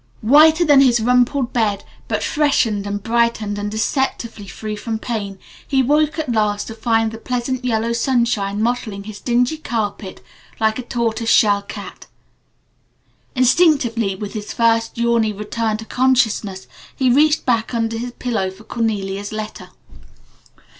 Whiter 0.23 0.65
than 0.65 0.81
his 0.81 0.99
rumpled 0.99 1.53
bed, 1.53 1.83
but 2.07 2.23
freshened 2.23 2.87
and 2.87 3.03
brightened 3.03 3.59
and 3.59 3.69
deceptively 3.69 4.47
free 4.47 4.75
from 4.75 4.97
pain, 4.97 5.37
he 5.67 5.83
woke 5.83 6.17
at 6.17 6.31
last 6.31 6.65
to 6.69 6.73
find 6.73 7.11
the 7.11 7.19
pleasant 7.19 7.63
yellow 7.63 7.93
sunshine 7.93 8.63
mottling 8.63 9.03
his 9.03 9.19
dingy 9.19 9.57
carpet 9.59 10.19
like 10.59 10.79
a 10.79 10.81
tortoise 10.81 11.29
shell 11.29 11.61
cat. 11.61 12.07
Instinctively 13.35 14.15
with 14.15 14.33
his 14.33 14.53
first 14.53 14.97
yawny 14.97 15.31
return 15.31 15.77
to 15.77 15.85
consciousness 15.85 16.65
he 16.95 17.11
reached 17.11 17.45
back 17.45 17.71
under 17.71 17.95
his 17.99 18.13
pillow 18.13 18.49
for 18.49 18.63
Cornelia's 18.63 19.31
letter. 19.31 19.69